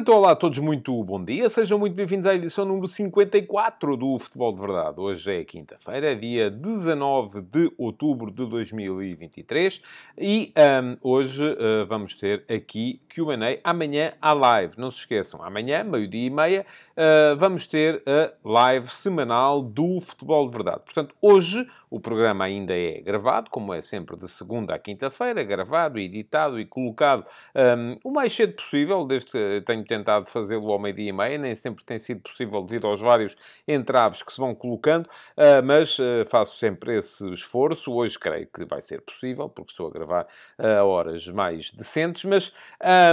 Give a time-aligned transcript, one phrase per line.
[0.00, 1.46] Então, olá a todos, muito bom dia.
[1.50, 4.98] Sejam muito bem-vindos à edição número 54 do Futebol de Verdade.
[4.98, 9.82] Hoje é quinta-feira, dia 19 de outubro de 2023
[10.16, 13.58] e um, hoje uh, vamos ter aqui Q&A.
[13.62, 15.42] Amanhã há live, não se esqueçam.
[15.44, 20.80] Amanhã, meio-dia e meia, uh, vamos ter a live semanal do Futebol de Verdade.
[20.82, 25.98] Portanto, hoje o programa ainda é gravado, como é sempre de segunda à quinta-feira, gravado,
[25.98, 31.08] editado e colocado um, o mais cedo possível, desde que tenho tentado fazê-lo ao meio-dia
[31.08, 35.06] e meia, nem sempre tem sido possível devido aos vários entraves que se vão colocando,
[35.06, 37.92] uh, mas uh, faço sempre esse esforço.
[37.92, 40.26] Hoje creio que vai ser possível, porque estou a gravar
[40.58, 42.52] a horas mais decentes, mas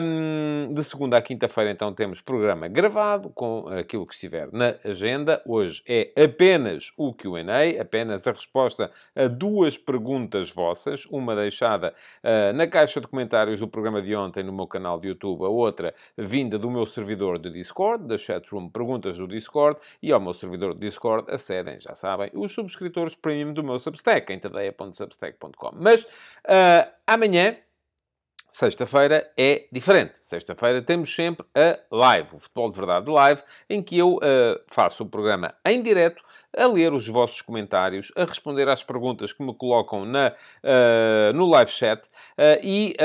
[0.03, 5.41] um, de segunda à quinta-feira então temos programa gravado com aquilo que estiver na agenda.
[5.45, 8.66] Hoje é apenas o Q&A, apenas a resposta
[9.15, 14.43] a duas perguntas vossas, uma deixada uh, na caixa de comentários do programa de ontem
[14.43, 18.69] no meu canal de YouTube, a outra vinda do meu servidor de Discord, da chatroom
[18.69, 23.53] Perguntas do Discord, e ao meu servidor de Discord acedem, já sabem, os subscritores premium
[23.53, 25.71] do meu Substack, em tadeia.substack.com.
[25.75, 27.55] Mas uh, amanhã
[28.49, 30.13] Sexta-feira é diferente.
[30.21, 34.19] Sexta-feira temos sempre a live, o Futebol de Verdade Live, em que eu uh,
[34.67, 36.23] faço o programa em direto,
[36.57, 41.45] a ler os vossos comentários, a responder às perguntas que me colocam na, uh, no
[41.45, 42.09] live chat uh,
[42.63, 42.95] e,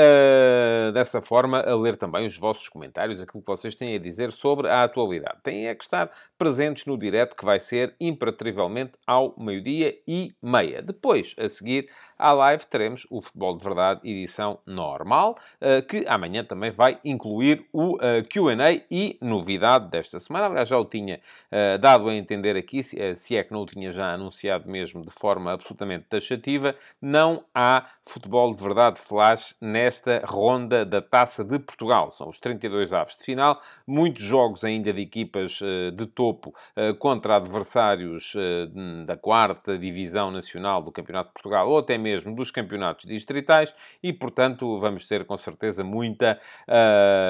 [0.93, 4.69] dessa forma, a ler também os vossos comentários, aquilo que vocês têm a dizer sobre
[4.69, 5.39] a atualidade.
[5.43, 10.81] Têm é que estar presentes no direto, que vai ser imperativamente ao meio-dia e meia.
[10.81, 11.89] Depois, a seguir,
[12.23, 17.65] à live teremos o Futebol de Verdade edição normal, eh, que amanhã também vai incluir
[17.73, 20.45] o eh, Q&A e novidade desta semana.
[20.45, 21.19] Aliás, já o tinha
[21.51, 25.11] eh, dado a entender aqui, se é que não o tinha já anunciado mesmo de
[25.11, 32.11] forma absolutamente taxativa, não há Futebol de Verdade Flash nesta ronda da Taça de Portugal.
[32.11, 35.59] São os 32 aves de final, muitos jogos ainda de equipas
[35.95, 36.53] de topo
[36.99, 38.33] contra adversários
[39.05, 44.11] da quarta divisão nacional do Campeonato de Portugal ou até mesmo dos campeonatos distritais e,
[44.11, 46.39] portanto, vamos ter com certeza muita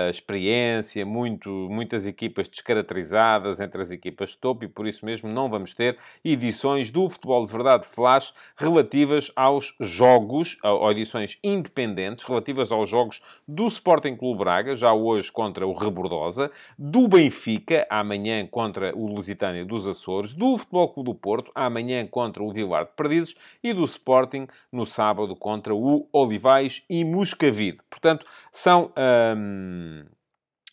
[0.09, 5.49] experiência, muito, muitas equipas descaracterizadas entre as equipas de topo e, por isso mesmo, não
[5.49, 12.71] vamos ter edições do Futebol de Verdade Flash relativas aos jogos, ou edições independentes, relativas
[12.71, 18.95] aos jogos do Sporting Clube Braga, já hoje contra o Rebordosa, do Benfica, amanhã contra
[18.95, 23.35] o Lusitânia dos Açores, do Futebol Clube do Porto, amanhã contra o Vilar de Perdizes
[23.63, 27.79] e do Sporting no sábado contra o Olivais e Muscavide.
[27.89, 28.91] Portanto, são.
[29.37, 30.05] Hum,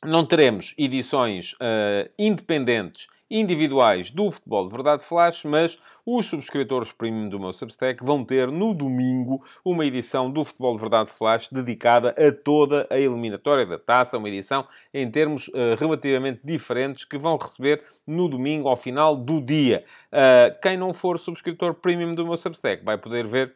[0.05, 7.29] não teremos edições uh, independentes individuais do Futebol de Verdade Flash, mas os subscritores premium
[7.29, 12.11] do meu Substack vão ter no domingo uma edição do Futebol de Verdade Flash dedicada
[12.19, 17.37] a toda a eliminatória da taça, uma edição em termos uh, relativamente diferentes que vão
[17.37, 19.85] receber no domingo ao final do dia.
[20.13, 23.55] Uh, quem não for subscritor premium do meu Substack vai poder ver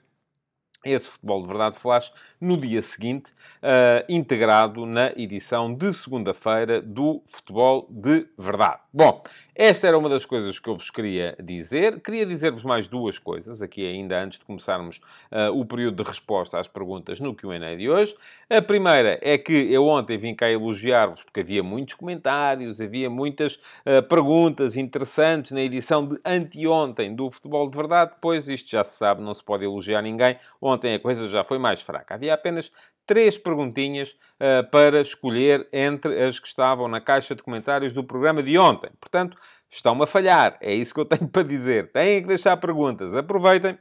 [0.85, 7.23] esse Futebol de Verdade Flash no dia seguinte, uh, integrado na edição de segunda-feira do
[7.27, 8.84] Futebol de Verdade.
[8.97, 9.25] Bom,
[9.57, 12.01] esta era uma das coisas que eu vos queria dizer.
[12.01, 14.99] Queria dizer-vos mais duas coisas, aqui ainda antes de começarmos
[15.33, 18.15] uh, o período de resposta às perguntas no Q&A de hoje.
[18.49, 23.57] A primeira é que eu ontem vim cá elogiar-vos, porque havia muitos comentários, havia muitas
[23.57, 28.13] uh, perguntas interessantes na edição de anteontem do Futebol de Verdade.
[28.13, 30.39] Depois, isto já se sabe, não se pode elogiar ninguém.
[30.63, 32.15] Ontem a coisa já foi mais fraca.
[32.15, 32.71] Havia apenas
[33.07, 38.43] três perguntinhas uh, para escolher entre as que estavam na caixa de comentários do programa
[38.43, 38.91] de ontem.
[39.01, 39.37] Portanto,
[39.71, 40.57] estão-me a falhar.
[40.61, 41.93] É isso que eu tenho para dizer.
[41.93, 43.15] Têm que deixar perguntas.
[43.15, 43.79] Aproveitem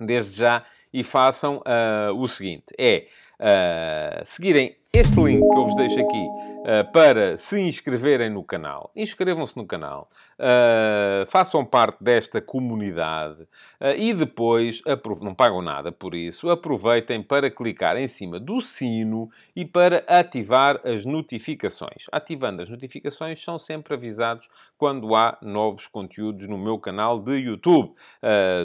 [0.00, 3.06] desde já e façam uh, o seguinte: é
[3.40, 6.51] uh, seguirem este link que eu vos deixo aqui
[6.92, 8.90] para se inscreverem no canal.
[8.94, 10.08] Inscrevam-se no canal,
[10.38, 14.82] uh, façam parte desta comunidade uh, e depois,
[15.20, 20.80] não pagam nada por isso, aproveitem para clicar em cima do sino e para ativar
[20.84, 22.06] as notificações.
[22.12, 24.48] Ativando as notificações, são sempre avisados
[24.78, 27.94] quando há novos conteúdos no meu canal de YouTube.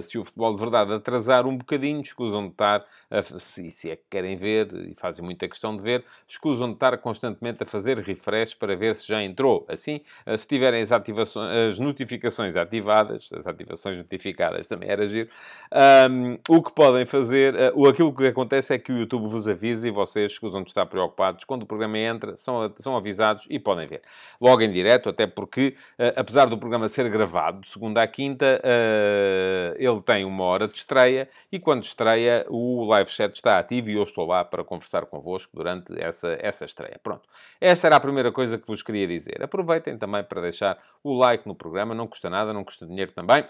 [0.01, 2.85] se o futebol de verdade atrasar um bocadinho, escusam de estar,
[3.37, 6.97] se, se é que querem ver e fazem muita questão de ver, escusam de estar
[6.97, 9.65] constantemente a fazer fazer refresh para ver se já entrou.
[9.69, 10.01] Assim,
[10.37, 15.29] se tiverem as, as notificações ativadas, as ativações notificadas também era giro,
[16.09, 19.87] um, o que podem fazer, uh, aquilo que acontece é que o YouTube vos avisa
[19.87, 21.45] e vocês escusam de estar preocupados.
[21.45, 24.01] Quando o programa entra, são, são avisados e podem ver.
[24.41, 28.61] Logo em direto, até porque, uh, apesar do programa ser gravado, de segunda à quinta,
[28.63, 33.89] uh, ele tem uma hora de estreia e quando estreia o live chat está ativo
[33.89, 36.99] e eu estou lá para conversar convosco durante essa, essa estreia.
[37.01, 37.27] Pronto.
[37.77, 39.43] Essa era a primeira coisa que vos queria dizer.
[39.43, 43.45] Aproveitem também para deixar o like no programa, não custa nada, não custa dinheiro também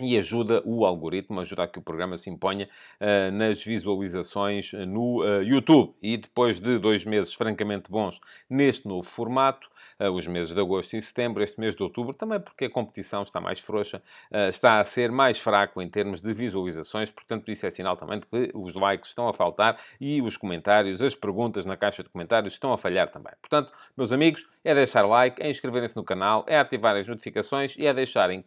[0.00, 2.68] e ajuda o algoritmo, ajuda a que o programa se imponha
[3.00, 5.94] uh, nas visualizações no uh, YouTube.
[6.02, 10.96] E depois de dois meses francamente bons neste novo formato, uh, os meses de agosto
[10.96, 14.02] e setembro, este mês de outubro, também porque a competição está mais frouxa,
[14.48, 18.26] está a ser mais fraco em termos de visualizações, portanto isso é sinal também de
[18.26, 22.52] que os likes estão a faltar e os comentários, as perguntas na caixa de comentários
[22.52, 23.32] estão a falhar também.
[23.40, 27.86] Portanto, meus amigos, é deixar like, é inscreverem-se no canal, é ativar as notificações e
[27.86, 28.44] é deixarem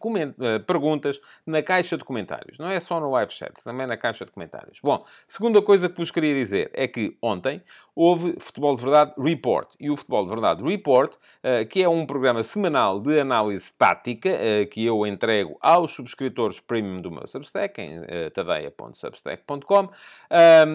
[0.66, 2.58] perguntas na caixa de comentários.
[2.58, 4.78] Não é só no live chat, também na caixa de comentários.
[4.82, 7.62] Bom, segunda coisa que vos queria dizer é que ontem
[7.94, 9.68] houve Futebol de Verdade Report.
[9.78, 14.30] E o Futebol de Verdade Report, uh, que é um programa semanal de análise tática
[14.30, 19.90] uh, que eu entrego aos subscritores premium do meu Substack, em uh, tadeia.substack.com,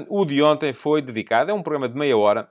[0.09, 2.49] o de ontem foi dedicado, é um programa de meia hora,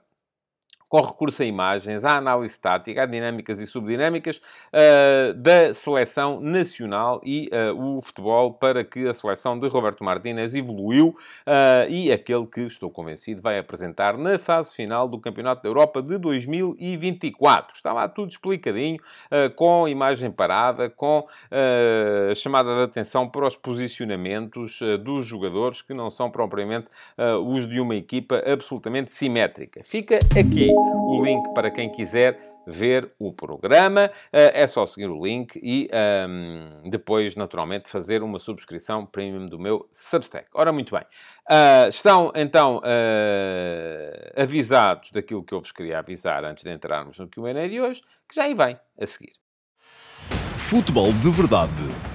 [0.94, 7.20] com recurso a imagens, à análise tática, a dinâmicas e subdinâmicas uh, da seleção nacional
[7.24, 12.46] e uh, o futebol para que a seleção de Roberto Martínez evoluiu uh, e aquele
[12.46, 17.74] que, estou convencido, vai apresentar na fase final do Campeonato da Europa de 2024.
[17.74, 19.00] Está lá tudo explicadinho,
[19.56, 21.26] com imagem parada, com
[22.36, 26.86] chamada de atenção para os posicionamentos dos jogadores que não são propriamente
[27.44, 29.82] os de uma equipa absolutamente simétrica.
[29.82, 34.10] Fica aqui o link para quem quiser ver o programa.
[34.32, 39.46] Eh, é só seguir o link e um, ehm, depois, naturalmente, fazer uma subscrição premium
[39.46, 40.48] do meu Substack.
[40.54, 41.04] Ora, muito bem.
[41.48, 47.28] Uh, estão, então, uh, avisados daquilo que eu vos queria avisar antes de entrarmos no
[47.28, 49.32] Q&A de hoje, que já aí vem a seguir.
[50.56, 51.72] Futebol de Verdade,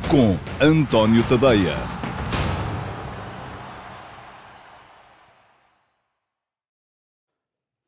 [0.09, 1.98] com António Tadeia.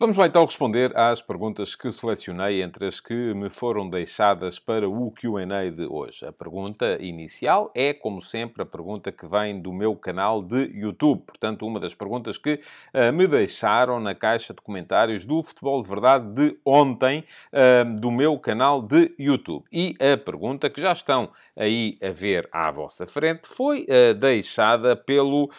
[0.02, 4.90] Vamos lá então responder às perguntas que selecionei entre as que me foram deixadas para
[4.90, 6.26] o QA de hoje.
[6.26, 11.22] A pergunta inicial é, como sempre, a pergunta que vem do meu canal de YouTube.
[11.22, 12.54] Portanto, uma das perguntas que
[12.96, 18.10] uh, me deixaram na caixa de comentários do Futebol de Verdade de ontem, uh, do
[18.10, 19.66] meu canal de YouTube.
[19.72, 24.96] E a pergunta que já estão aí a ver à vossa frente foi uh, deixada
[24.96, 25.52] pelo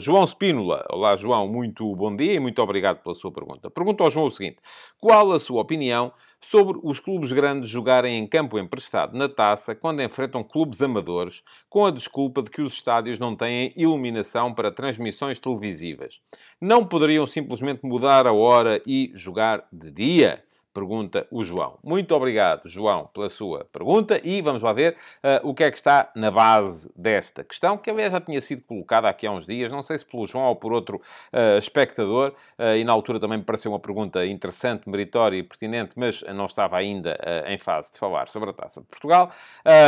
[0.00, 0.84] João Spínola.
[0.90, 3.70] Olá, João, muito bom dia e muito obrigado pela sua pergunta pergunta.
[3.70, 4.56] Pergunto ao João o seguinte:
[4.98, 10.02] qual a sua opinião sobre os clubes grandes jogarem em campo emprestado na taça quando
[10.02, 15.38] enfrentam clubes amadores, com a desculpa de que os estádios não têm iluminação para transmissões
[15.38, 16.20] televisivas?
[16.60, 20.42] Não poderiam simplesmente mudar a hora e jogar de dia?
[20.74, 21.78] Pergunta o João.
[21.84, 25.76] Muito obrigado, João, pela sua pergunta e vamos lá ver uh, o que é que
[25.76, 29.72] está na base desta questão, que aliás já tinha sido colocada aqui há uns dias,
[29.72, 30.96] não sei se pelo João ou por outro
[31.32, 35.94] uh, espectador, uh, e na altura também me pareceu uma pergunta interessante, meritória e pertinente,
[35.96, 37.16] mas não estava ainda
[37.46, 39.30] em fase de falar sobre a Taça de Portugal.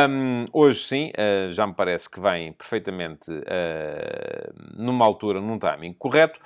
[0.09, 1.12] Um, hoje sim,
[1.50, 3.27] já me parece que vem perfeitamente
[4.77, 6.38] numa altura, num timing correto.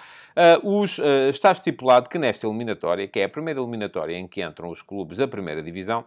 [0.63, 0.99] Os,
[1.29, 5.19] está estipulado que nesta eliminatória, que é a primeira eliminatória em que entram os clubes
[5.19, 6.07] da primeira divisão,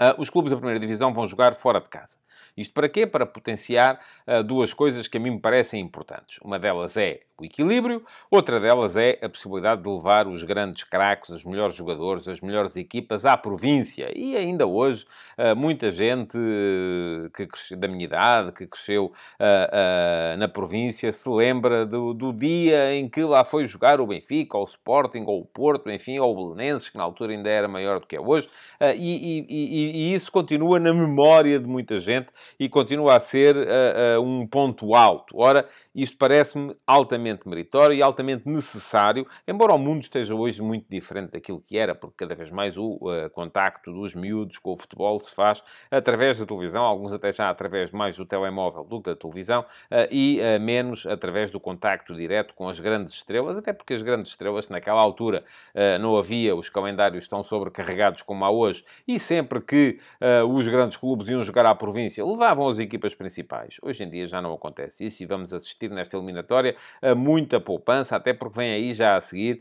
[0.00, 2.16] uh, os clubes da primeira divisão vão jogar fora de casa.
[2.56, 3.06] Isto para quê?
[3.06, 4.00] Para potenciar
[4.46, 6.38] duas coisas que a mim me parecem importantes.
[6.42, 8.04] Uma delas é o equilíbrio.
[8.30, 12.76] Outra delas é a possibilidade de levar os grandes craques, os melhores jogadores, as melhores
[12.76, 14.10] equipas à província.
[14.16, 15.04] E ainda hoje,
[15.36, 21.10] eh, muita gente eh, que cresceu, da minha idade, que cresceu uh, uh, na província,
[21.10, 25.24] se lembra do, do, dia em que lá foi jogar o Benfica, ou o Sporting,
[25.26, 28.16] ou o Porto, enfim, ou o Belenenses, que na altura ainda era maior do que
[28.16, 28.46] é hoje.
[28.80, 32.23] Uh, e, e, e, e, isso continua na memória de muita gente
[32.58, 33.56] e continua a ser
[34.20, 35.36] um ponto alto.
[35.38, 41.32] Ora, isto parece-me altamente meritório e altamente necessário, embora o mundo esteja hoje muito diferente
[41.32, 45.18] daquilo que era, porque cada vez mais o uh, contacto dos miúdos com o futebol
[45.18, 49.16] se faz através da televisão, alguns até já através mais do telemóvel do que da
[49.16, 53.94] televisão, uh, e uh, menos através do contacto direto com as grandes estrelas, até porque
[53.94, 55.44] as grandes estrelas, naquela altura
[56.00, 59.98] não havia, os calendários tão sobrecarregados como há hoje, e sempre que
[60.48, 63.78] os grandes clubes iam jogar à província, levavam as equipas principais.
[63.82, 68.16] Hoje em dia já não acontece isso e vamos assistir nesta eliminatória a muita poupança,
[68.16, 69.60] até porque vem aí já a seguir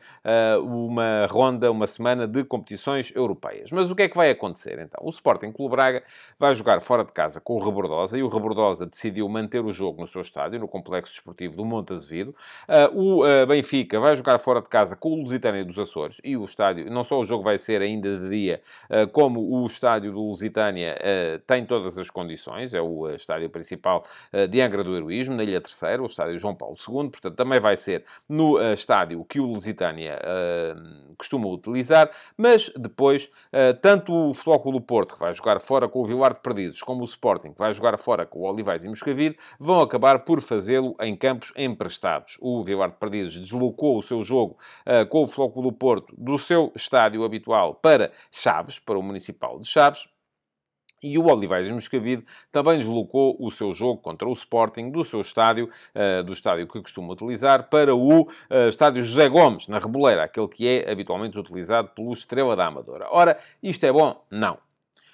[0.64, 3.72] uma ronda, uma semana de competições europeias.
[3.72, 5.02] Mas o que é que vai acontecer então?
[5.04, 6.04] O Sporting Clube Braga
[6.40, 10.02] vai jogar fora de casa com o Rebordosa e o Rebordosa decidiu manter o jogo
[10.02, 12.36] no seu estádio, no Complexo Desportivo do Monte Azevedo.
[12.94, 16.90] o Benfica vai jogar fora de casa com o Lusitânia dos Açores e o estádio,
[16.90, 18.62] não só o jogo vai ser ainda de dia,
[19.12, 20.98] como o estádio do Lusitânia
[21.46, 22.43] tem todas as condições,
[22.74, 24.04] é o estádio principal
[24.50, 27.76] de Angra do Heroísmo, na Ilha Terceira, o estádio João Paulo II, portanto também vai
[27.76, 30.20] ser no estádio que o Lusitânia
[31.18, 33.30] costuma utilizar, mas depois,
[33.82, 37.02] tanto o Futebol Clube Porto, que vai jogar fora com o Vilar de Perdizes, como
[37.02, 40.96] o Sporting, que vai jogar fora com o Olivais e Moscavide, vão acabar por fazê-lo
[41.00, 42.38] em campos emprestados.
[42.42, 44.58] O Vilar de Perdizes deslocou o seu jogo
[45.10, 49.68] com o Futebol Clube Porto do seu estádio habitual para Chaves, para o Municipal de
[49.68, 50.08] Chaves,
[51.04, 55.70] e o Olivais Moscavide também deslocou o seu jogo contra o Sporting do seu estádio,
[55.94, 58.28] uh, do estádio que costuma utilizar, para o uh,
[58.70, 63.08] estádio José Gomes, na Reboleira, aquele que é habitualmente utilizado pelo Estrela da Amadora.
[63.12, 64.24] Ora, isto é bom?
[64.32, 64.58] Não.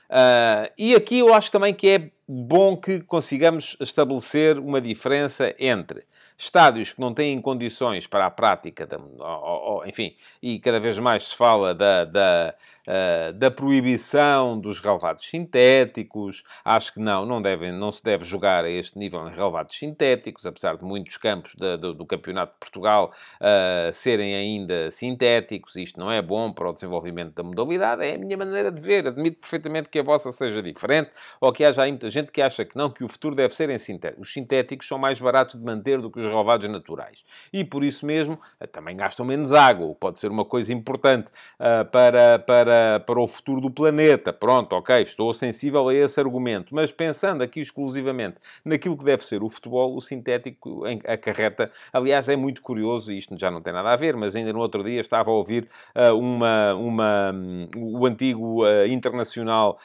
[0.10, 6.03] Uh, e aqui eu acho também que é bom que consigamos estabelecer uma diferença entre
[6.39, 10.98] estádios que não têm condições para a prática, da, ou, ou, enfim, e cada vez
[10.98, 12.55] mais se fala da, da,
[12.88, 16.46] uh, da proibição dos relevados sintéticos.
[16.63, 20.46] Acho que não, não, devem, não se deve jogar a este nível em relevados sintéticos,
[20.46, 25.75] apesar de muitos campos de, do Campeonato de Portugal uh, serem ainda sintéticos.
[25.75, 29.05] Isto não é bom para o desenvolvimento da modalidade, é a minha maneira de ver.
[29.05, 32.77] Admito perfeitamente que a vossa seja diferente, ou que haja muita gente que acha que
[32.77, 34.29] não, que o futuro deve ser em sintéticos.
[34.29, 37.24] Os sintéticos são mais baratos de manter do que os relevados naturais.
[37.51, 41.86] E por isso mesmo eh, também gastam menos água, pode ser uma coisa importante uh,
[41.91, 44.31] para, para, para o futuro do planeta.
[44.31, 49.43] Pronto, ok, estou sensível a esse argumento, mas pensando aqui exclusivamente naquilo que deve ser
[49.43, 51.71] o futebol, o sintético acarreta.
[51.91, 54.83] Aliás, é muito curioso, isto já não tem nada a ver, mas ainda no outro
[54.83, 59.79] dia estava a ouvir uh, uma, uma, um, o antigo internacional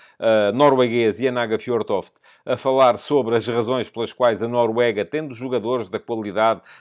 [0.55, 2.15] norueguês Janaga Fjortoft
[2.47, 6.34] a falar sobre as razões pelas quais a Noruega, tendo jogadores da qualidade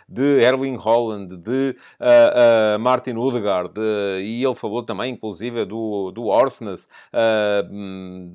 [0.07, 6.11] de Erling Holland, de uh, uh, Martin Odegaard, uh, e ele falou também, inclusive, do,
[6.11, 6.87] do Orsnes,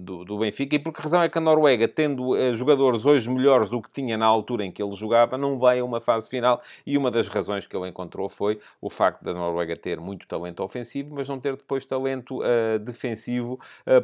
[0.00, 3.68] do, do, Benfica, e por que razão é que a Noruega, tendo jogadores hoje melhores
[3.68, 6.62] do que tinha na altura em que ele jogava, não vai a uma fase final,
[6.87, 10.62] e uma das razões que ele encontrou foi o facto da Noruega ter muito talento
[10.62, 12.40] ofensivo, mas não ter depois talento
[12.80, 13.58] defensivo.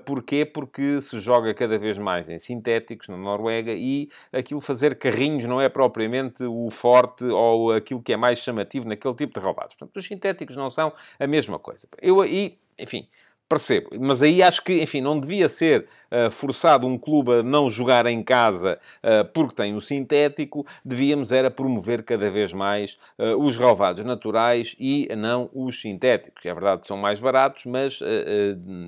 [0.04, 0.44] porquê?
[0.44, 5.60] Porque se joga cada vez mais em sintéticos, na Noruega, e aquilo fazer carrinhos não
[5.60, 9.74] é propriamente o forte ou aquilo que é mais chamativo naquele tipo de relevados.
[9.76, 11.88] Portanto, os sintéticos não são a mesma coisa.
[12.00, 13.08] Eu aí, enfim,
[13.46, 17.70] Percebo, mas aí acho que, enfim, não devia ser uh, forçado um clube a não
[17.70, 23.36] jogar em casa uh, porque tem o sintético, devíamos era promover cada vez mais uh,
[23.36, 26.42] os relevados naturais e não os sintéticos.
[26.46, 28.00] É verdade que são mais baratos, mas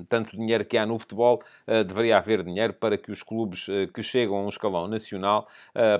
[0.09, 1.41] tanto dinheiro que há no futebol,
[1.85, 5.47] deveria haver dinheiro para que os clubes que chegam a um escalão nacional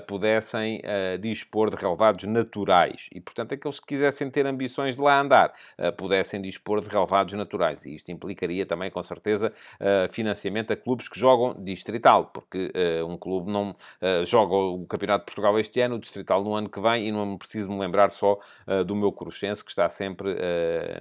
[0.06, 0.82] pudessem
[1.20, 3.08] dispor de relevados naturais.
[3.14, 5.52] E, portanto, aqueles que quisessem ter ambições de lá andar,
[5.96, 7.84] pudessem dispor de relevados naturais.
[7.84, 13.06] E isto implica também, com certeza, uh, financiamento a clubes que jogam distrital, porque uh,
[13.06, 16.68] um clube não uh, joga o Campeonato de Portugal este ano, o distrital no ano
[16.68, 18.38] que vem, e não preciso me lembrar só
[18.86, 20.36] do meu Cruxense, que está sempre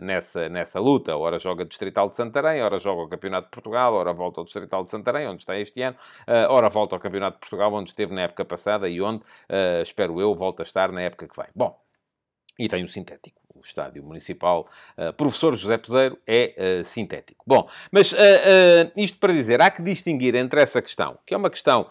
[0.02, 1.16] nessa, nessa luta.
[1.16, 4.84] Ora joga distrital de Santarém, ora joga o Campeonato de Portugal, ora volta ao distrital
[4.84, 5.96] de Santarém, onde está este ano,
[6.50, 9.24] ora volta ao Campeonato de Portugal, onde esteve na época passada e onde,
[9.82, 11.48] espero eu, volta a estar na época que vem.
[11.56, 11.80] Bom,
[12.58, 17.44] e tem o sintético o estádio municipal uh, Professor José Peseiro é uh, sintético.
[17.46, 18.18] Bom, mas uh,
[18.96, 21.88] isto para dizer, há que distinguir entre essa questão, que é uma questão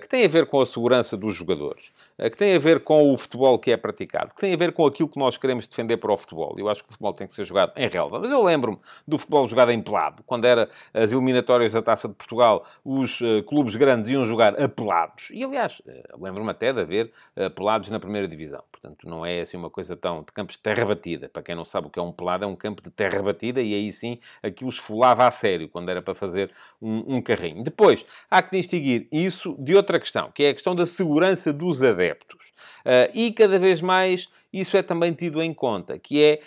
[0.00, 3.16] que tem a ver com a segurança dos jogadores, que tem a ver com o
[3.16, 6.12] futebol que é praticado, que tem a ver com aquilo que nós queremos defender para
[6.12, 6.54] o futebol.
[6.56, 8.18] Eu acho que o futebol tem que ser jogado em relva.
[8.18, 10.22] Mas eu lembro-me do futebol jogado em pelado.
[10.24, 14.66] Quando era as eliminatórias da Taça de Portugal, os uh, clubes grandes iam jogar a
[14.68, 15.28] pelados.
[15.30, 18.62] E, aliás, uh, lembro-me até de haver uh, pelados na primeira divisão.
[18.72, 21.28] Portanto, não é assim uma coisa tão de campos de terra batida.
[21.28, 23.60] Para quem não sabe o que é um pelado, é um campo de terra batida
[23.60, 27.62] e aí sim aquilo esfolava a sério, quando era para fazer um, um carrinho.
[27.62, 31.82] Depois, há que distinguir isso de outra questão, que é a questão da segurança dos
[31.82, 32.52] adeptos adeptos.
[32.84, 36.40] Uh, e cada vez mais isso é também tido em conta, que é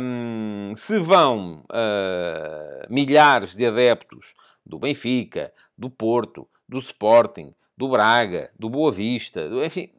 [0.00, 8.48] um, se vão uh, milhares de adeptos do Benfica, do Porto, do Sporting, do Braga,
[8.56, 9.90] do Boa Vista, do, enfim,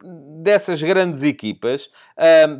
[0.42, 1.90] dessas grandes equipas,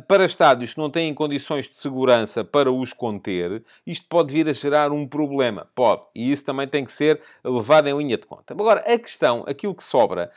[0.07, 4.53] para estádios que não têm condições de segurança para os conter, isto pode vir a
[4.53, 5.67] gerar um problema.
[5.73, 6.03] Pode.
[6.13, 8.53] E isso também tem que ser levado em linha de conta.
[8.53, 10.29] Agora, a questão, aquilo que sobra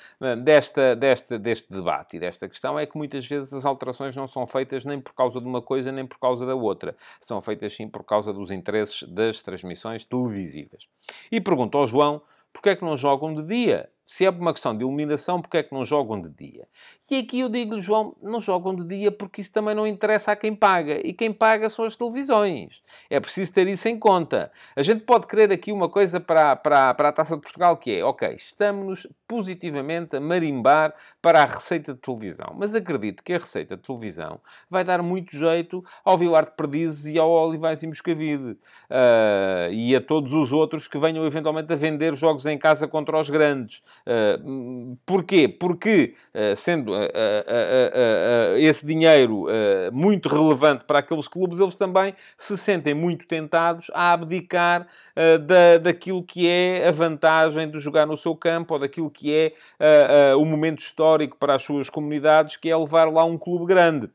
[0.43, 4.47] desta, desta, deste debate e desta questão é que muitas vezes as alterações não são
[4.47, 6.97] feitas nem por causa de uma coisa nem por causa da outra.
[7.21, 10.89] São feitas sim por causa dos interesses das transmissões televisivas.
[11.31, 12.23] E pergunto ao João,
[12.55, 13.91] porquê é que não jogam de dia?
[14.09, 16.67] Se é uma questão de iluminação, porque é que não jogam de dia?
[17.11, 20.37] E aqui eu digo-lhe, João, não jogam de dia porque isso também não interessa a
[20.37, 20.99] quem paga.
[21.07, 22.83] E quem paga são as televisões.
[23.11, 24.51] É preciso ter isso em conta.
[24.75, 27.97] A gente pode querer aqui uma coisa para, para, para a Taça de Portugal, que
[27.97, 32.55] é, ok, estamos positivamente a marimbar para a receita de televisão.
[32.57, 37.07] Mas acredito que a receita de televisão vai dar muito jeito ao Vilar de Perdizes
[37.07, 38.53] e ao Olivais e Moscavide.
[38.91, 43.19] Uh, e a todos os outros que venham eventualmente a vender jogos em casa contra
[43.19, 43.83] os grandes.
[44.07, 45.49] Uh, porquê?
[45.49, 49.47] Porque, uh, sendo uh, esse dinheiro
[49.93, 56.23] muito relevante para aqueles clubes, eles também se sentem muito tentados a abdicar da, daquilo
[56.23, 60.81] que é a vantagem de jogar no seu campo ou daquilo que é o momento
[60.81, 64.09] histórico para as suas comunidades, que é levar lá um clube grande.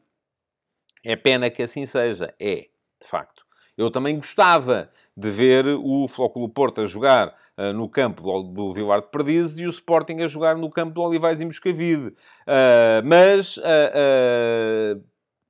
[1.06, 2.34] É pena que assim seja.
[2.40, 2.68] É,
[3.02, 3.44] de facto.
[3.78, 7.36] Eu também gostava de ver o Flóculo Porto a jogar
[7.74, 11.40] no campo do, Vilar de Perdizes e o Sporting a jogar no campo do Olivais
[11.40, 12.08] e Moscavide.
[12.08, 15.04] Uh, mas uh,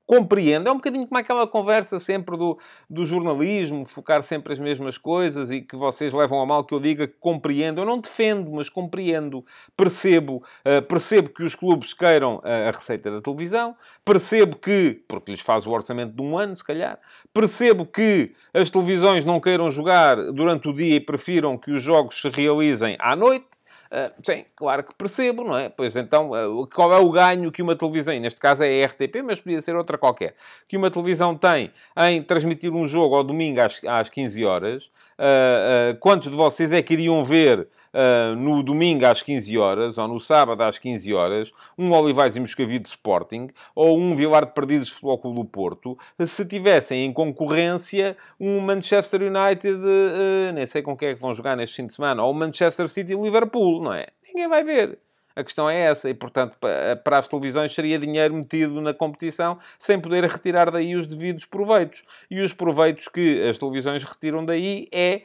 [0.05, 0.67] compreendo.
[0.67, 2.57] É um bocadinho como aquela conversa sempre do,
[2.89, 6.79] do jornalismo, focar sempre as mesmas coisas e que vocês levam a mal que eu
[6.79, 7.81] diga que compreendo.
[7.81, 9.45] Eu não defendo, mas compreendo.
[9.75, 10.43] Percebo.
[10.65, 13.75] Uh, percebo que os clubes queiram a, a receita da televisão.
[14.03, 16.99] Percebo que, porque lhes faz o orçamento de um ano, se calhar.
[17.33, 22.21] Percebo que as televisões não queiram jogar durante o dia e prefiram que os jogos
[22.21, 23.62] se realizem à noite.
[23.93, 25.69] Uh, sim, claro que percebo, não é?
[25.69, 29.21] Pois então, uh, qual é o ganho que uma televisão, neste caso é a RTP,
[29.23, 30.33] mas podia ser outra qualquer,
[30.67, 31.71] que uma televisão tem
[32.07, 34.85] em transmitir um jogo ao domingo às, às 15 horas?
[35.13, 40.07] Uh, quantos de vocês é que iriam ver uh, no domingo às 15 horas, ou
[40.07, 44.89] no sábado às 15 horas, um Olivais e Moscavide Sporting, ou um Vilar de Perdizes
[44.89, 50.97] Futebol Clube do Porto, se tivessem em concorrência um Manchester United, uh, nem sei com
[50.97, 53.81] quem é que vão jogar neste fim de semana, ou o Manchester City e Liverpool,
[53.81, 54.07] não é?
[54.27, 54.99] Ninguém vai ver.
[55.35, 56.57] A questão é essa, e portanto,
[57.03, 62.03] para as televisões seria dinheiro metido na competição sem poder retirar daí os devidos proveitos.
[62.29, 65.23] E os proveitos que as televisões retiram daí é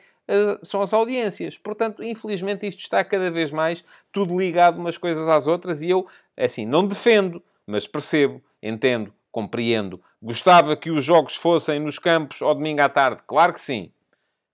[0.63, 1.57] são as audiências.
[1.57, 6.07] Portanto, infelizmente, isto está cada vez mais tudo ligado umas coisas às outras e eu,
[6.37, 10.01] é assim, não defendo, mas percebo, entendo, compreendo.
[10.23, 13.23] Gostava que os jogos fossem nos campos ao domingo à tarde?
[13.27, 13.91] Claro que sim.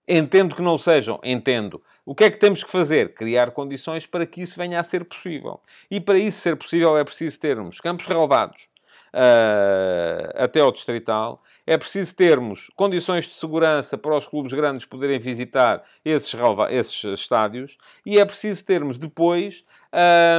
[0.07, 1.19] Entendo que não sejam?
[1.23, 1.81] Entendo.
[2.05, 3.15] O que é que temos que fazer?
[3.15, 5.59] Criar condições para que isso venha a ser possível.
[5.89, 8.67] E para isso ser possível é preciso termos campos relevados
[9.15, 15.19] uh, até ao distrital é preciso termos condições de segurança para os clubes grandes poderem
[15.19, 16.33] visitar esses,
[16.69, 19.63] esses estádios e é preciso termos depois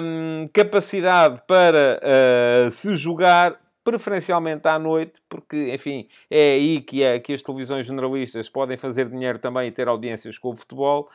[0.03, 7.21] hum, capacidade para uh, se jogar preferencialmente à noite, porque, enfim, é aí que, é,
[7.21, 11.09] que as televisões generalistas podem fazer dinheiro também e ter audiências com o futebol,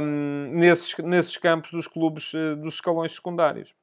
[0.00, 3.74] um, nesses, nesses campos dos clubes uh, dos escalões secundários.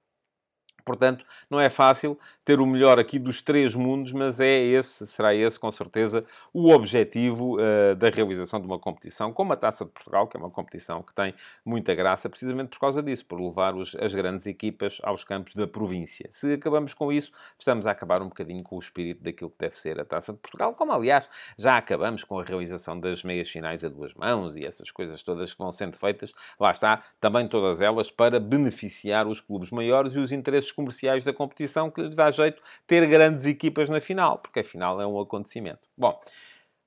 [0.83, 5.33] Portanto, não é fácil ter o melhor aqui dos três mundos, mas é esse, será
[5.33, 9.91] esse, com certeza, o objetivo uh, da realização de uma competição, como a Taça de
[9.91, 13.75] Portugal, que é uma competição que tem muita graça, precisamente por causa disso, por levar
[13.75, 16.27] os, as grandes equipas aos campos da província.
[16.31, 19.77] Se acabamos com isso, estamos a acabar um bocadinho com o espírito daquilo que deve
[19.77, 23.85] ser a Taça de Portugal, como aliás já acabamos com a realização das meias finais
[23.85, 27.79] a duas mãos e essas coisas todas que vão sendo feitas, lá está, também todas
[27.79, 32.29] elas para beneficiar os clubes maiores e os interesses comerciais da competição que lhes dá
[32.31, 35.87] jeito ter grandes equipas na final, porque a final é um acontecimento.
[35.97, 36.19] Bom,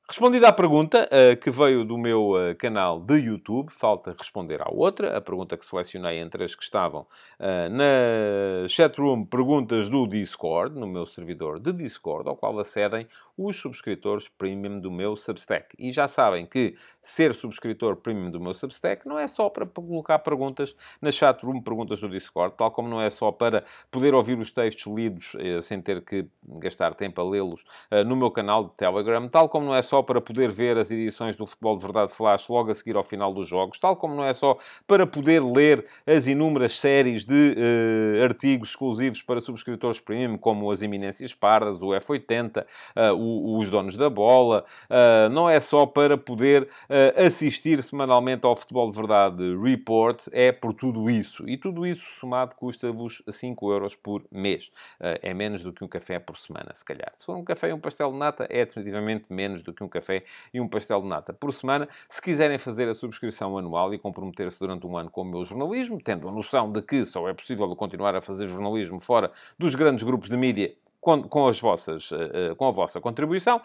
[0.09, 4.69] Respondida à pergunta uh, que veio do meu uh, canal de YouTube, falta responder à
[4.71, 7.01] outra, a pergunta que selecionei entre as que estavam
[7.41, 13.57] uh, na chatroom Perguntas do Discord, no meu servidor de Discord, ao qual acedem os
[13.57, 15.75] subscritores premium do meu Substack.
[15.77, 20.21] E já sabem que ser subscritor premium do meu Substack não é só para colocar
[20.21, 24.53] perguntas na chatroom Perguntas do Discord, tal como não é só para poder ouvir os
[24.53, 26.27] textos lidos sem ter que
[26.61, 27.65] gastar tempo a lê-los
[28.07, 30.91] no meu canal de Telegram, tal como não é só só para poder ver as
[30.91, 34.15] edições do Futebol de Verdade Flash logo a seguir ao final dos jogos, tal como
[34.15, 39.99] não é só para poder ler as inúmeras séries de uh, artigos exclusivos para subscritores
[39.99, 42.67] premium, como as Eminências Pardas, o F80,
[43.11, 46.69] uh, os Donos da Bola, uh, não é só para poder
[47.17, 51.49] assistir semanalmente ao Futebol de Verdade Report, é por tudo isso.
[51.49, 54.71] E tudo isso somado custa-vos 5 euros por mês.
[55.01, 57.11] é menos do que um café por semana, se calhar.
[57.15, 59.86] Se for um café e um pastel de nata, é definitivamente menos do que um
[59.89, 61.89] café e um pastel de nata por semana.
[62.09, 66.01] Se quiserem fazer a subscrição anual e comprometer-se durante um ano com o meu jornalismo,
[66.03, 70.05] tendo a noção de que só é possível continuar a fazer jornalismo fora dos grandes
[70.05, 70.75] grupos de mídia
[71.07, 73.63] com, com, as vossas, uh, com a vossa contribuição,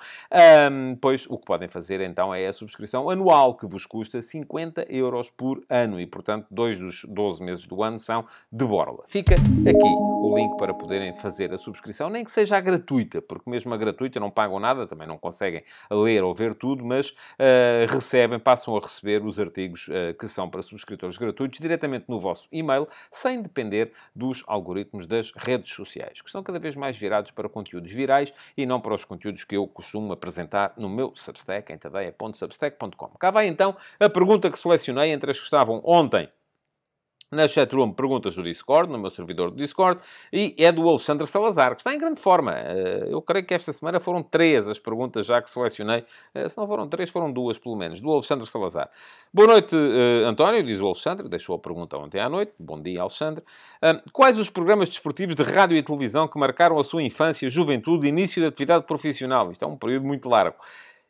[0.71, 4.86] um, pois o que podem fazer então é a subscrição anual, que vos custa 50
[4.88, 9.04] euros por ano e, portanto, dois dos 12 meses do ano são de borla.
[9.08, 9.89] Fica aqui
[10.21, 14.19] o link para poderem fazer a subscrição, nem que seja gratuita, porque mesmo a gratuita
[14.19, 18.80] não pagam nada, também não conseguem ler ou ver tudo, mas uh, recebem, passam a
[18.80, 23.93] receber os artigos uh, que são para subscritores gratuitos diretamente no vosso e-mail, sem depender
[24.15, 28.65] dos algoritmos das redes sociais, que são cada vez mais virados para conteúdos virais e
[28.65, 33.08] não para os conteúdos que eu costumo apresentar no meu Substack, em tadeia.substack.com.
[33.20, 36.30] Cá vai então a pergunta que selecionei entre as que estavam ontem
[37.32, 40.02] na chatroom perguntas do Discord, no meu servidor do Discord,
[40.34, 42.54] e é do Alexandre Salazar, que está em grande forma.
[42.54, 46.04] Eh, eu creio que esta semana foram três as perguntas já que selecionei.
[46.36, 48.89] Eh, se não foram três, foram duas pelo menos, do Alexandre Salazar.
[49.34, 52.52] Boa noite, eh, António, diz o Alexandre, deixou a pergunta ontem à noite.
[52.60, 53.44] Bom dia, Alexandre.
[54.12, 58.41] Quais os programas desportivos de rádio e televisão que marcaram a sua infância, juventude início
[58.41, 59.50] da atividade profissional?
[59.52, 60.58] Isto é um período muito largo.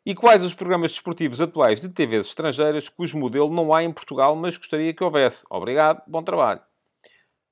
[0.04, 4.34] E quais os programas desportivos atuais de TVs estrangeiras cujo modelo não há em Portugal,
[4.34, 5.44] mas gostaria que houvesse?
[5.48, 6.60] Obrigado, bom trabalho.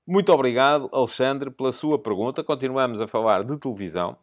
[0.06, 2.42] Muito obrigado, Alexandre, pela sua pergunta.
[2.42, 4.16] Continuamos a falar de televisão.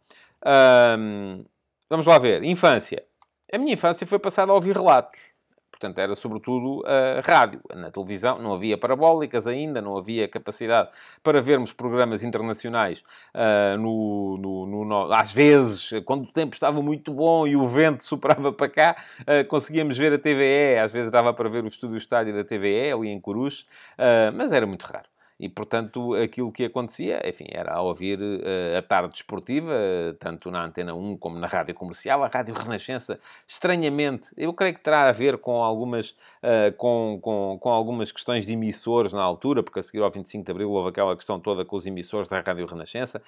[1.90, 2.44] Vamos lá ver.
[2.44, 3.06] Infância.
[3.54, 5.22] A minha infância foi passada a ouvir relatos.
[5.72, 7.62] Portanto, era sobretudo a rádio.
[7.76, 10.90] Na televisão não havia parabólicas ainda, não havia capacidade
[11.22, 13.04] para vermos programas internacionais
[13.36, 18.02] uh, no, no, no, às vezes, quando o tempo estava muito bom e o vento
[18.04, 20.80] soprava para cá, uh, conseguíamos ver a TVE.
[20.84, 23.64] Às vezes dava para ver o estúdio estádio da TVE ali em Coruche,
[24.00, 25.08] uh, mas era muito raro.
[25.40, 30.66] E, portanto, aquilo que acontecia, enfim, era ouvir uh, a tarde desportiva, uh, tanto na
[30.66, 35.12] Antena 1 como na Rádio Comercial, a Rádio Renascença, estranhamente, eu creio que terá a
[35.12, 39.82] ver com algumas, uh, com, com, com algumas questões de emissores na altura, porque a
[39.84, 43.22] seguir ao 25 de Abril houve aquela questão toda com os emissores da Rádio Renascença,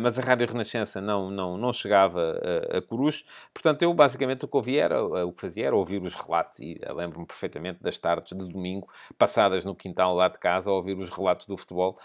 [0.00, 2.38] mas a Rádio Renascença não, não, não chegava
[2.70, 6.14] a, Coruche, portanto, eu basicamente o que ouvia era, o que fazia era ouvir os
[6.14, 8.88] relatos, e lembro-me perfeitamente das tardes de domingo,
[9.18, 11.98] passadas no quintal lá de casa, a ouvir os relatos do futebol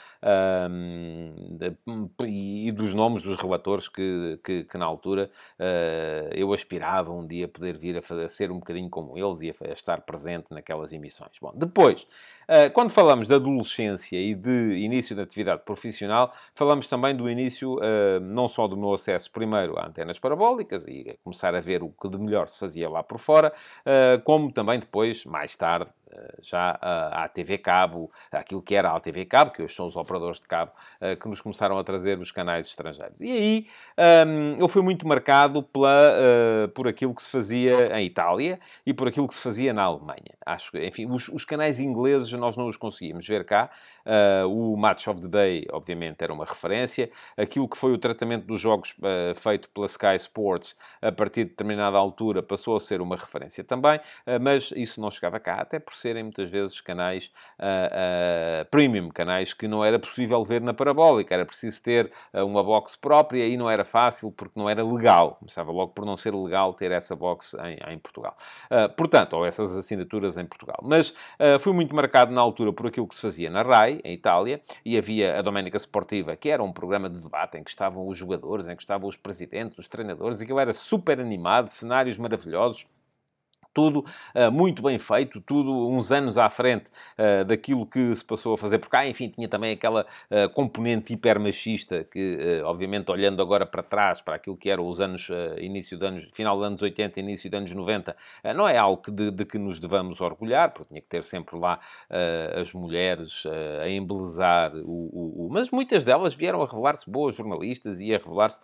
[0.69, 1.57] um,
[2.25, 7.47] e dos nomes dos relatores que, que, que na altura uh, eu aspirava um dia
[7.47, 10.51] poder vir a, fazer, a ser um bocadinho como eles e a, a estar presente
[10.51, 11.31] naquelas emissões.
[11.41, 12.07] Bom, depois,
[12.73, 18.19] quando falamos de adolescência e de início da atividade profissional, falamos também do início uh,
[18.21, 21.89] não só do meu acesso primeiro a antenas parabólicas e a começar a ver o
[21.89, 23.53] que de melhor se fazia lá por fora,
[24.23, 29.25] como também depois, mais tarde, eh, já à TV Cabo, aquilo que era a TV
[29.25, 32.31] Cabo, que hoje são os operadores de cabo, eh, que nos começaram a trazer os
[32.31, 33.21] canais estrangeiros.
[33.21, 33.67] E aí
[34.27, 39.07] um, eu fui muito marcado pela, por aquilo que se fazia em Itália e por
[39.07, 40.35] aquilo que se fazia na Alemanha.
[40.45, 43.69] Acho que, enfim, os, os canais ingleses nós não os conseguimos ver cá.
[44.05, 47.09] Uh, o Match of the Day, obviamente, era uma referência.
[47.37, 51.51] Aquilo que foi o tratamento dos jogos uh, feito pela Sky Sports a partir de
[51.51, 53.99] determinada altura passou a ser uma referência também,
[54.41, 59.53] mas isso não chegava cá, até por serem muitas vezes canais uh, uh, premium, canais
[59.53, 63.57] que não era possível ver na parabólica, era preciso ter uh, uma box própria e
[63.57, 65.35] não era fácil porque não era legal.
[65.35, 68.35] Começava logo por não ser legal ter essa box em, em Portugal.
[68.95, 70.79] portanto, ou essas assinaturas em Portugal.
[70.83, 71.13] Mas
[71.59, 74.97] fui muito marcado na altura por aquilo que se fazia na RAI, em Itália, e
[74.97, 78.67] havia a Doménica Sportiva, que era um programa de debate em que estavam os jogadores,
[78.67, 82.87] em que estavam os presidentes, os treinadores, e que era super animado, cenários maravilhosos
[83.73, 84.05] tudo
[84.35, 88.57] uh, muito bem feito, tudo uns anos à frente uh, daquilo que se passou a
[88.57, 89.05] fazer por cá.
[89.07, 94.57] Enfim, tinha também aquela uh, componente hipermachista que, obviamente, olhando agora para trás, para aquilo
[94.57, 95.29] que eram os anos,
[95.59, 98.15] início de anos, final dos anos 80, início dos anos 90,
[98.55, 101.79] não é algo de, de, que nos devamos orgulhar, porque tinha que ter sempre lá
[102.59, 103.43] as mulheres
[103.81, 108.17] a embelezar o, o, o, Mas muitas delas vieram a revelar-se boas jornalistas e a
[108.17, 108.61] revelar-se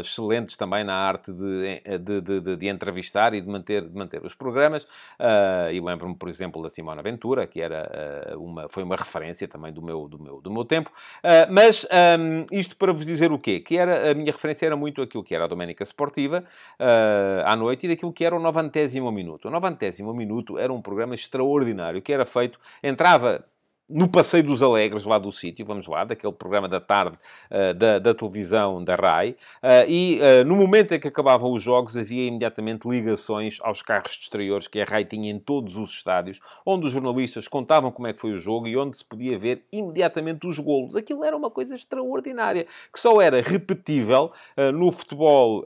[0.00, 4.34] excelentes também na arte de, de, de entrevistar e de manter manter, de manter os
[4.34, 4.84] programas.
[4.84, 9.48] Uh, e lembro-me, por exemplo, da Simona Ventura, que era, uh, uma, foi uma referência
[9.48, 10.90] também do meu, do meu, do meu tempo.
[10.90, 11.86] Uh, mas
[12.18, 13.60] um, isto para vos dizer o quê?
[13.60, 16.44] Que era, a minha referência era muito aquilo que era a Doménica Sportiva
[17.44, 19.48] à noite e daquilo que era o novantésimo minuto.
[19.48, 23.44] O novantésimo minuto era um programa extraordinário que era feito, entrava
[23.88, 27.16] no Passeio dos Alegres, lá do sítio, vamos lá, daquele programa da tarde
[27.50, 31.62] uh, da, da, televisão da RAI, uh, e uh, no momento em que acabavam os
[31.62, 35.90] jogos havia imediatamente ligações aos carros de exteriores que a RAI tinha em todos os
[35.90, 39.38] estádios, onde os jornalistas contavam como é que foi o jogo e onde se podia
[39.38, 40.96] ver imediatamente os golos.
[40.96, 44.32] Aquilo era uma coisa extraordinária, que só era repetível
[44.74, 45.64] no futebol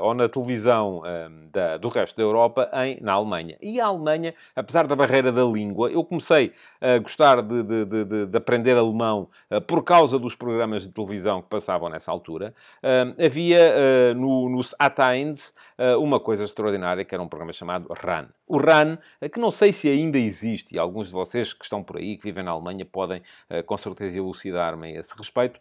[0.00, 1.02] ou na televisão
[1.50, 3.56] da, do resto da Europa em, na Alemanha.
[3.60, 7.84] E a Alemanha, apesar da barreira da língua, eu comecei a gostar gostar de, de,
[7.84, 12.52] de, de aprender alemão uh, por causa dos programas de televisão que passavam nessa altura.
[12.82, 15.54] Uh, havia uh, no, no Atines
[15.98, 18.28] uma coisa extraordinária, que era um programa chamado RAN.
[18.46, 18.98] O RAN,
[19.32, 22.22] que não sei se ainda existe, e alguns de vocês que estão por aí, que
[22.22, 23.20] vivem na Alemanha, podem
[23.66, 25.58] com certeza elucidar-me a esse respeito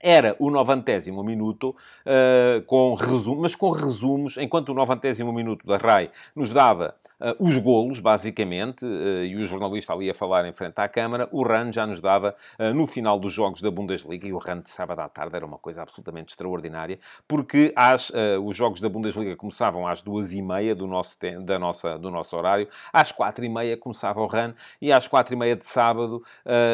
[0.00, 1.70] era o novantésimo minuto,
[2.06, 6.94] uh, com resumo, mas com resumos, enquanto o novantésimo minuto da RAI nos dava
[7.38, 11.42] os golos, basicamente, uh, e o jornalista ali a falar em frente à Câmara, o
[11.42, 14.70] RAN já nos dava uh, no final dos jogos da Bundesliga, e o RAN de
[14.70, 18.12] sábado à tarde era uma coisa absolutamente extraordinária, porque às,
[18.44, 22.36] os jogos da Bundesliga começavam às duas e meia do nosso, da nossa, do nosso
[22.36, 26.22] horário, às quatro e meia começava o RAN, e às quatro e meia de sábado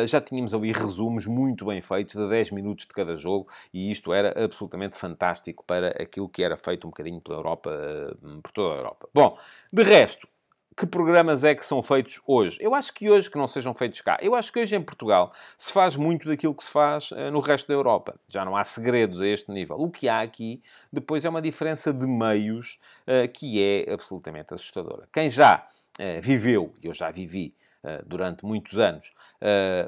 [0.06, 4.12] já tínhamos ali resumos muito bem feitos, de 10 minutos de cada jogo, e isto
[4.12, 7.70] era absolutamente fantástico para aquilo que era feito um bocadinho pela Europa,
[8.42, 9.08] por toda a Europa.
[9.12, 9.38] Bom,
[9.72, 10.28] de resto,
[10.76, 12.58] que programas é que são feitos hoje?
[12.60, 14.18] Eu acho que hoje que não sejam feitos cá.
[14.20, 17.40] Eu acho que hoje em Portugal se faz muito daquilo que se faz uh, no
[17.40, 18.18] resto da Europa.
[18.28, 19.76] Já não há segredos a este nível.
[19.78, 25.08] O que há aqui, depois, é uma diferença de meios uh, que é absolutamente assustadora.
[25.12, 25.64] Quem já
[25.98, 27.54] uh, viveu, eu já vivi
[28.06, 29.12] durante muitos anos,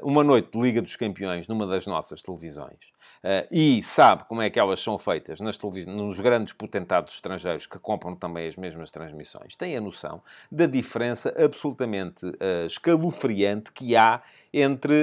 [0.03, 2.77] uma noite de Liga dos Campeões numa das nossas televisões,
[3.17, 5.57] Uh, e sabe como é que elas são feitas nas
[5.87, 11.33] nos grandes potentados estrangeiros que compram também as mesmas transmissões, tem a noção da diferença
[11.35, 12.25] absolutamente
[12.67, 14.21] escalofriante que há
[14.53, 14.93] entre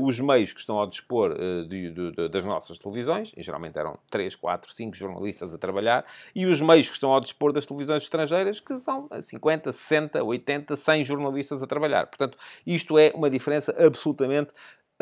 [0.00, 1.34] os meios que estão ao dispor
[1.68, 6.04] de, de, de, das nossas televisões, e geralmente eram 3, 4, 5 jornalistas a trabalhar,
[6.34, 10.76] e os meios que estão ao dispor das televisões estrangeiras, que são 50, 60, 80,
[10.76, 12.06] 100 jornalistas a trabalhar.
[12.06, 12.31] Portanto,
[12.66, 14.52] isto é uma diferença absolutamente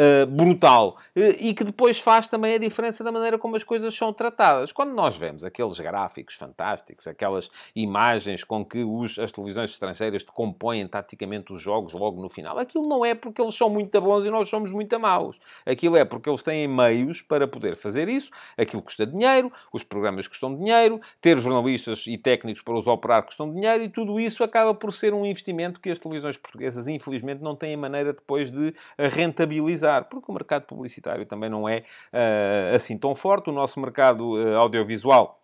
[0.01, 3.95] uh, brutal uh, e que depois faz também a diferença da maneira como as coisas
[3.95, 4.73] são tratadas.
[4.73, 10.87] Quando nós vemos aqueles gráficos fantásticos, aquelas imagens com que os, as televisões estrangeiras compõem
[10.87, 14.31] taticamente os jogos logo no final, aquilo não é porque eles são muito bons e
[14.31, 15.39] nós somos muito maus.
[15.67, 18.31] Aquilo é porque eles têm meios para poder fazer isso.
[18.57, 23.53] Aquilo custa dinheiro, os programas custam dinheiro, ter jornalistas e técnicos para os operar custam
[23.53, 27.55] dinheiro e tudo isso acaba por ser um investimento que as televisões portuguesas, infelizmente, não
[27.55, 33.14] têm maneira depois de rentabilizar porque o mercado publicitário também não é uh, assim tão
[33.14, 33.50] forte.
[33.50, 35.40] O nosso mercado uh, audiovisual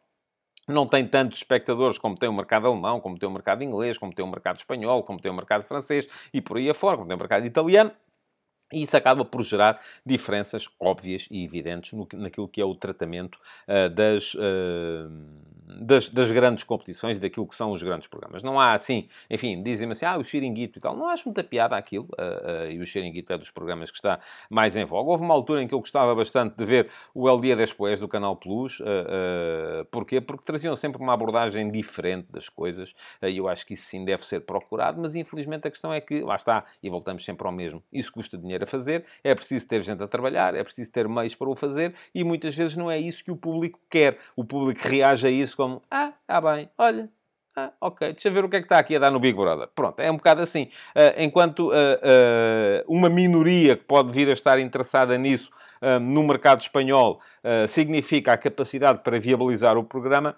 [0.68, 4.12] não tem tantos espectadores como tem o mercado alemão, como tem o mercado inglês, como
[4.12, 7.16] tem o mercado espanhol, como tem o mercado francês e por aí afora, como tem
[7.16, 7.92] o mercado italiano.
[8.72, 13.38] E isso acaba por gerar diferenças óbvias e evidentes no, naquilo que é o tratamento
[13.68, 15.08] uh, das, uh,
[15.80, 18.42] das, das, grandes competições e daquilo que são os grandes programas.
[18.42, 20.96] Não há assim, enfim, dizem-me assim, ah, o Xiringuito e tal.
[20.96, 24.18] Não acho muita piada aquilo, uh, e o Xiringuito é dos programas que está
[24.50, 25.10] mais em voga.
[25.10, 28.08] Houve uma altura em que eu gostava bastante de ver o El Dia Después do
[28.08, 28.82] Canal Plus.
[29.92, 30.20] porquê?
[30.20, 34.24] Porque traziam sempre uma abordagem diferente das coisas, e eu acho que isso sim deve
[34.26, 37.82] ser procurado, mas infelizmente a questão é que, lá está, e voltamos sempre ao mesmo,
[37.92, 41.08] isso custa dinheiro dinheiro a fazer, é preciso ter gente a trabalhar, é preciso ter
[41.08, 44.18] meios para o fazer e muitas vezes não é isso que o público quer.
[44.34, 47.08] O público reage a isso como: ah, está bem, olha,
[47.54, 49.36] ah, ok, deixa eu ver o que é que está aqui a dar no Big
[49.36, 49.68] Brother.
[49.74, 50.64] Pronto, é um bocado assim.
[50.94, 55.50] Uh, enquanto uh, uh, uma minoria que pode vir a estar interessada nisso
[56.00, 57.20] no mercado espanhol
[57.68, 60.34] significa a capacidade para viabilizar o programa,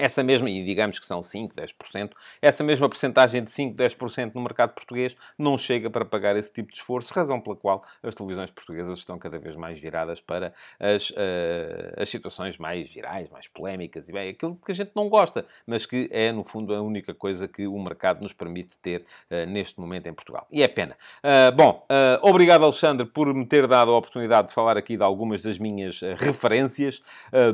[0.00, 4.40] essa mesma, e digamos que são 5, 10%, essa mesma percentagem de 5, 10% no
[4.40, 8.50] mercado português não chega para pagar esse tipo de esforço, razão pela qual as televisões
[8.50, 11.14] portuguesas estão cada vez mais viradas para as, uh,
[11.98, 15.84] as situações mais virais, mais polémicas, e bem, aquilo que a gente não gosta, mas
[15.84, 19.78] que é, no fundo, a única coisa que o mercado nos permite ter uh, neste
[19.78, 20.46] momento em Portugal.
[20.50, 20.96] E é pena.
[21.18, 21.86] Uh, bom,
[22.22, 26.00] obrigado, Alexandre, por me ter dado a oportunidade de falar aqui de algumas das minhas
[26.16, 27.02] referências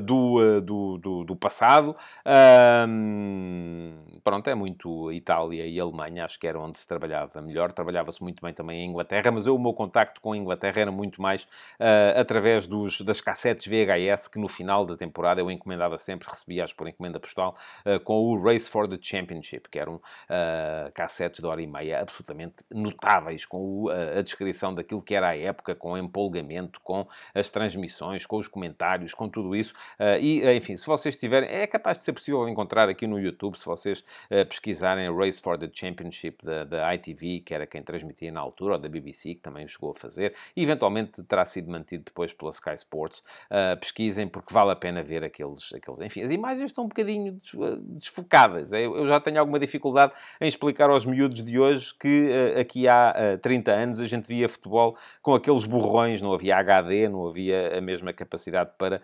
[0.05, 1.97] do, do, do, do, passado.
[2.37, 3.93] Um,
[4.27, 7.73] pronto, é muito Itália e Alemanha, acho que era onde se trabalhava melhor.
[7.73, 10.91] Trabalhava-se muito bem também em Inglaterra, mas eu, o meu contacto com a Inglaterra era
[10.91, 15.97] muito mais uh, através dos, das cassetes VHS, que no final da temporada eu encomendava
[15.97, 20.93] sempre, recebia-as por encomenda postal, uh, com o Race for the Championship, que eram uh,
[20.93, 25.37] cassetes de hora e meia absolutamente notáveis, com o, a descrição daquilo que era a
[25.37, 29.73] época, com empolgamento, com as transmissões, com os comentários, com tudo isso.
[30.21, 33.65] e, enfim, se vocês tiverem, é capaz de ser possível encontrar aqui no YouTube, se
[33.65, 34.05] vocês
[34.49, 38.79] pesquisarem Race for the Championship da, da ITV, que era quem transmitia na altura, ou
[38.79, 42.75] da BBC, que também chegou a fazer, e eventualmente terá sido mantido depois pela Sky
[42.75, 43.23] Sports.
[43.51, 46.01] Uh, pesquisem, porque vale a pena ver aqueles, aqueles.
[46.01, 48.73] Enfim, as imagens estão um bocadinho ah, desfocadas.
[48.73, 53.35] Eu, já tenho alguma dificuldade em explicar aos miúdos de hoje que uh, aqui há
[53.35, 57.77] uh, 30 anos a gente via futebol com aqueles borrões, não havia HD, não havia
[57.77, 59.01] a mesma capacidade para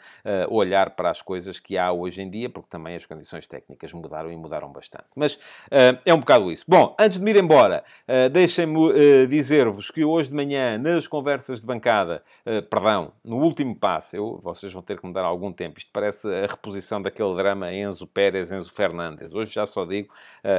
[0.48, 4.30] olhar para as coisas que há hoje em dia, porque também as condições técnicas mudaram
[4.30, 5.06] e mudaram bastante.
[5.16, 6.64] Mas uh, é um bocado isso.
[6.66, 11.06] Bom, antes de me ir embora, uh, deixem-me uh, dizer-vos que hoje de manhã, nas
[11.06, 12.22] conversas de bancada,
[12.70, 15.78] perdão, no último passo, eu, vocês vão ter que me dar algum tempo.
[15.78, 19.32] Isto parece a reposição daquele drama Enzo Pérez, Enzo Fernandes.
[19.32, 20.12] Hoje já só digo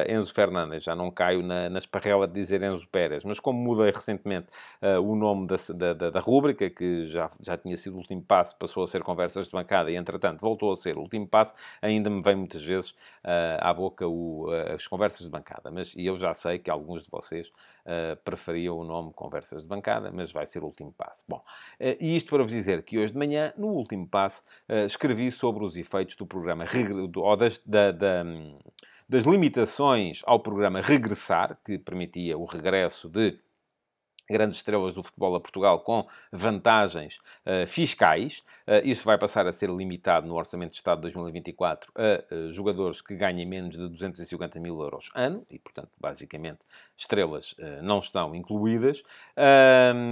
[0.07, 3.23] Enzo Fernandes, já não caio na, na esparrela de dizer Enzo Pérez.
[3.23, 4.47] Mas como mudei recentemente
[5.03, 8.83] o nome da, da, da rúbrica, que já, já tinha sido o último passo, passou
[8.83, 12.21] a ser conversas de bancada e, entretanto, voltou a ser o último passo, ainda me
[12.21, 12.93] vem muitas vezes
[13.59, 17.09] à boca o as conversas de bancada, mas e eu já sei que alguns de
[17.09, 21.23] vocês uh, preferiam o nome conversas de bancada, mas vai ser o último passo.
[21.27, 24.85] Bom, uh, e isto para vos dizer que hoje de manhã, no último passo, uh,
[24.85, 26.65] escrevi sobre os efeitos do programa,
[27.15, 28.23] ou das, da, da,
[29.07, 33.39] das limitações ao programa Regressar, que permitia o regresso de
[34.29, 38.43] grandes estrelas do futebol a Portugal com vantagens uh, fiscais.
[38.67, 42.51] Uh, isso vai passar a ser limitado no Orçamento de Estado de 2024 a uh,
[42.51, 46.59] jogadores que ganhem menos de 250 mil euros ano e, portanto, basicamente,
[46.97, 49.03] estrelas não estão incluídas.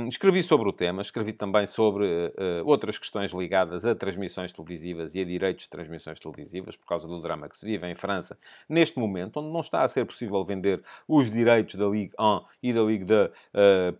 [0.09, 2.33] escrevi sobre o tema, escrevi também sobre
[2.65, 7.21] outras questões ligadas a transmissões televisivas e a direitos de transmissões televisivas, por causa do
[7.21, 10.81] drama que se vive em França neste momento, onde não está a ser possível vender
[11.07, 13.29] os direitos da Ligue 1 e da Ligue 2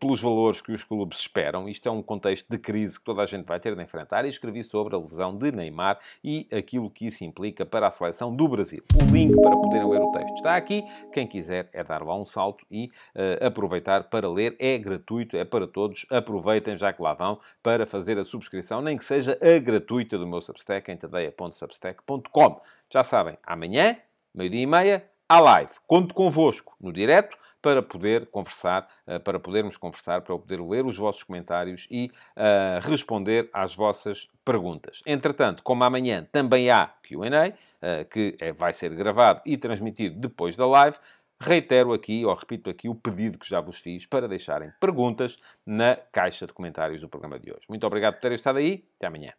[0.01, 1.69] pelos valores que os clubes esperam.
[1.69, 4.25] Isto é um contexto de crise que toda a gente vai ter de enfrentar.
[4.25, 8.35] E escrevi sobre a lesão de Neymar e aquilo que isso implica para a seleção
[8.35, 8.83] do Brasil.
[8.99, 10.83] O link para poderem ler o texto está aqui.
[11.13, 14.55] Quem quiser é dar lá um salto e uh, aproveitar para ler.
[14.57, 16.07] É gratuito, é para todos.
[16.09, 20.25] Aproveitem, já que lá vão, para fazer a subscrição, nem que seja a gratuita do
[20.25, 22.59] meu Substack em tadeia.substack.com.
[22.89, 23.97] Já sabem, amanhã,
[24.33, 25.73] meio-dia e meia, à live.
[25.85, 30.85] Conto convosco no direto para poder conversar, eh, para podermos conversar, para eu poder ler
[30.85, 35.01] os vossos comentários e uh, responder às vossas perguntas.
[35.05, 40.57] Entretanto, como amanhã também há Q&A, uh, que é, vai ser gravado e transmitido depois
[40.57, 40.97] da live,
[41.39, 45.95] reitero aqui, ou repito aqui, o pedido que já vos fiz para deixarem perguntas na
[45.95, 47.65] caixa de comentários do programa de hoje.
[47.69, 48.85] Muito obrigado por terem estado aí.
[48.97, 49.31] Até amanhã.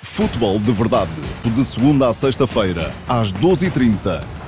[0.00, 1.10] Futebol de Verdade,
[1.42, 4.47] de segunda a sexta-feira, às 12h30